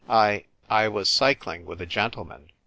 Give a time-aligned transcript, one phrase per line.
[0.09, 2.49] "I— I was cycling with a gentleman."